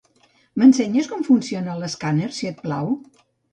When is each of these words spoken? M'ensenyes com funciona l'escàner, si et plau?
M'ensenyes 0.61 1.09
com 1.11 1.21
funciona 1.27 1.77
l'escàner, 1.83 2.33
si 2.41 2.53
et 2.55 2.67
plau? 2.67 2.93